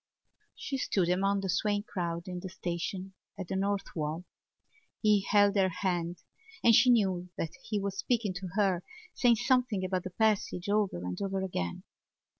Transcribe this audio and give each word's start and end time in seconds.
She 0.55 0.79
stood 0.79 1.09
among 1.09 1.41
the 1.41 1.47
swaying 1.47 1.83
crowd 1.83 2.27
in 2.27 2.39
the 2.39 2.49
station 2.49 3.13
at 3.37 3.47
the 3.49 3.55
North 3.55 3.95
Wall. 3.95 4.25
He 4.99 5.21
held 5.29 5.55
her 5.55 5.69
hand 5.69 6.23
and 6.63 6.73
she 6.73 6.89
knew 6.89 7.29
that 7.37 7.53
he 7.65 7.79
was 7.79 7.99
speaking 7.99 8.33
to 8.37 8.47
her, 8.55 8.83
saying 9.13 9.35
something 9.35 9.85
about 9.85 10.01
the 10.03 10.09
passage 10.09 10.67
over 10.69 10.97
and 11.05 11.21
over 11.21 11.43
again. 11.43 11.83